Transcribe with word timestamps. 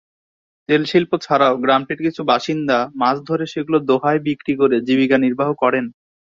তেল 0.69 0.83
শিল্প 0.91 1.11
ছাড়াও 1.25 1.53
গ্রামটির 1.63 1.99
কিছু 2.05 2.21
বাসিন্দা 2.31 2.77
মাছ 2.95 3.15
ধরে 3.29 3.45
সেগুলো 3.53 3.77
দোহায় 3.89 4.21
বিক্রি 4.27 4.53
করে 4.61 4.75
জীবিকা 4.87 5.17
নির্বাহ 5.17 5.49
করেন। 5.63 5.85